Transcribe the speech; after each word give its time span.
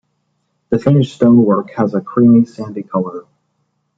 The 0.71 0.79
finished 0.79 1.13
stonework 1.13 1.69
has 1.75 1.93
a 1.93 2.01
creamy, 2.01 2.45
sandy 2.45 2.81
colour. 2.81 3.27